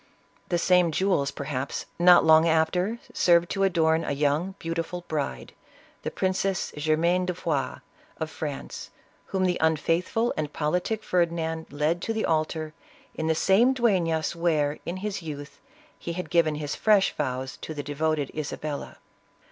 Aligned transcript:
The 0.49 0.57
same 0.57 0.91
jewels, 0.91 1.29
perhaps, 1.29 1.85
not 1.99 2.25
long 2.25 2.47
after 2.47 2.97
served 3.13 3.51
to 3.51 3.61
adorn 3.61 4.03
a 4.03 4.13
young, 4.13 4.55
beautiful 4.57 5.01
bride, 5.07 5.53
the 6.01 6.09
Princess 6.09 6.73
Germain 6.75 7.27
de 7.27 7.35
Foix 7.35 7.75
of 8.19 8.31
France, 8.31 8.89
whom 9.27 9.45
the 9.45 9.59
unfaithful 9.61 10.33
and 10.35 10.51
politic 10.51 11.03
Ferdinand 11.03 11.67
led 11.71 12.01
to 12.01 12.13
the 12.13 12.25
altar, 12.25 12.73
in 13.13 13.27
the 13.27 13.35
same 13.35 13.75
Dueflas, 13.75 14.35
where, 14.35 14.79
in 14.87 14.97
his 15.05 15.21
youth, 15.21 15.61
he 15.99 16.13
had 16.13 16.31
given 16.31 16.55
his 16.55 16.73
fresh 16.75 17.13
vows 17.15 17.57
to 17.57 17.75
the 17.75 17.83
devoted 17.83 18.31
Isabella. 18.35 18.97